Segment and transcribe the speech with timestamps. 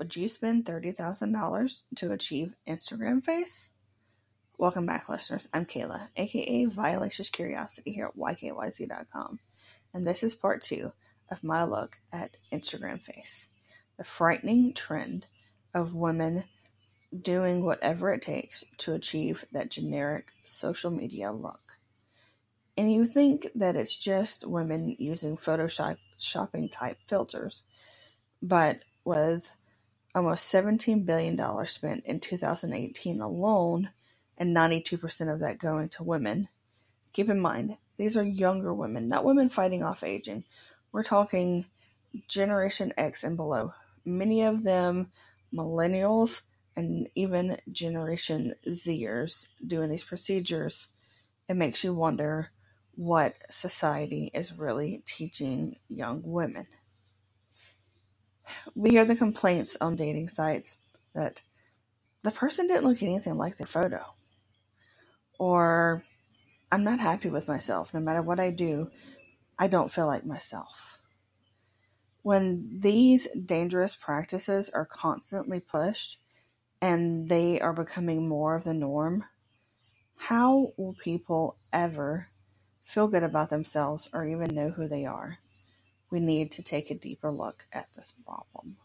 [0.00, 3.68] Would you spend $30,000 to achieve Instagram face?
[4.56, 5.46] Welcome back, listeners.
[5.52, 9.40] I'm Kayla, aka Violacious Curiosity, here at YKYZ.com,
[9.92, 10.92] and this is part two
[11.30, 13.50] of my look at Instagram face
[13.98, 15.26] the frightening trend
[15.74, 16.44] of women
[17.20, 21.76] doing whatever it takes to achieve that generic social media look.
[22.78, 27.64] And you think that it's just women using Photoshop shopping type filters,
[28.40, 29.54] but with
[30.14, 33.90] almost $17 billion spent in 2018 alone,
[34.36, 36.48] and 92% of that going to women.
[37.12, 40.44] Keep in mind, these are younger women, not women fighting off aging.
[40.92, 41.66] We're talking
[42.28, 43.74] Generation X and below.
[44.04, 45.12] Many of them
[45.52, 46.42] millennials
[46.76, 50.88] and even Generation Zers doing these procedures.
[51.48, 52.50] It makes you wonder
[52.94, 56.66] what society is really teaching young women.
[58.74, 60.76] We hear the complaints on dating sites
[61.14, 61.42] that
[62.22, 64.04] the person didn't look anything like their photo.
[65.38, 66.04] Or
[66.70, 67.92] I'm not happy with myself.
[67.92, 68.90] No matter what I do,
[69.58, 70.98] I don't feel like myself.
[72.22, 76.18] When these dangerous practices are constantly pushed
[76.82, 79.24] and they are becoming more of the norm,
[80.16, 82.26] how will people ever
[82.82, 85.38] feel good about themselves or even know who they are?
[86.10, 88.76] We need to take a deeper look at this problem.